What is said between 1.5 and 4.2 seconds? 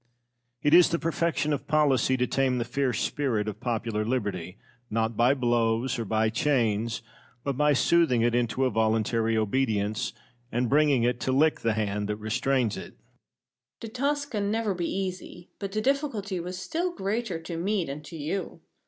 of policy to tame the fierce spirit of popular